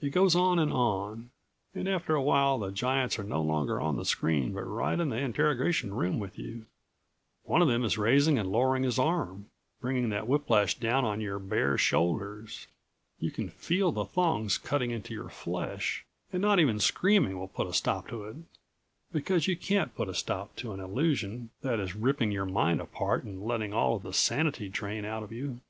It 0.00 0.10
goes 0.10 0.36
on 0.36 0.60
and 0.60 0.72
on, 0.72 1.30
and 1.74 1.88
after 1.88 2.14
a 2.14 2.22
while 2.22 2.56
the 2.60 2.70
giants 2.70 3.18
are 3.18 3.24
no 3.24 3.42
longer 3.42 3.80
on 3.80 3.96
the 3.96 4.04
screen, 4.04 4.52
but 4.52 4.60
right 4.62 5.00
in 5.00 5.08
the 5.08 5.16
interrogation 5.16 5.92
room 5.92 6.20
with 6.20 6.38
you. 6.38 6.66
One 7.42 7.60
of 7.62 7.66
them 7.66 7.82
is 7.82 7.98
raising 7.98 8.38
and 8.38 8.48
lowering 8.48 8.84
his 8.84 8.96
arm, 8.96 9.46
bringing 9.80 10.10
the 10.10 10.20
whiplash 10.20 10.76
down 10.78 11.04
on 11.04 11.20
your 11.20 11.40
bare 11.40 11.76
shoulders.... 11.76 12.68
You 13.18 13.32
can 13.32 13.48
feel 13.48 13.90
the 13.90 14.04
thongs 14.04 14.56
cutting 14.56 14.92
into 14.92 15.12
your 15.12 15.30
flesh, 15.30 16.06
and 16.32 16.40
not 16.40 16.60
even 16.60 16.78
screaming 16.78 17.36
will 17.36 17.48
put 17.48 17.66
a 17.66 17.72
stop 17.74 18.06
to 18.10 18.26
it, 18.26 18.36
because 19.10 19.48
you 19.48 19.56
can't 19.56 19.96
put 19.96 20.08
a 20.08 20.14
stop 20.14 20.54
to 20.58 20.74
an 20.74 20.78
illusion 20.78 21.50
that 21.62 21.80
is 21.80 21.96
ripping 21.96 22.30
your 22.30 22.46
mind 22.46 22.80
apart 22.80 23.24
and 23.24 23.42
letting 23.42 23.72
all 23.72 23.96
of 23.96 24.04
the 24.04 24.12
sanity 24.12 24.68
drain 24.68 25.04
out 25.04 25.24
of 25.24 25.32
you. 25.32 25.60